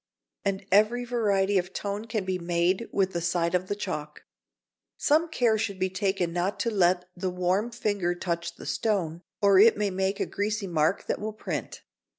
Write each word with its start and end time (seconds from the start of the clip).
And 0.43 0.65
every 0.71 1.05
variety 1.05 1.59
of 1.59 1.73
tone 1.73 2.05
can 2.05 2.25
be 2.25 2.39
made 2.39 2.89
with 2.91 3.13
the 3.13 3.21
side 3.21 3.53
of 3.53 3.67
the 3.67 3.75
chalk. 3.75 4.23
Some 4.97 5.29
care 5.29 5.59
should 5.59 5.77
be 5.77 5.91
taken 5.91 6.33
not 6.33 6.59
to 6.61 6.71
let 6.71 7.05
the 7.15 7.29
warm 7.29 7.69
finger 7.69 8.15
touch 8.15 8.55
the 8.55 8.65
stone, 8.65 9.21
or 9.43 9.59
it 9.59 9.77
may 9.77 9.91
make 9.91 10.19
a 10.19 10.25
greasy 10.25 10.65
mark 10.65 11.05
that 11.05 11.19
will 11.21 11.33
print. 11.33 11.83